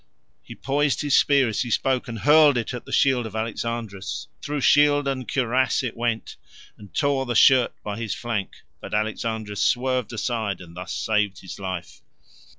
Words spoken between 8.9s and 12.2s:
Alexandrus swerved aside, and thus saved his life.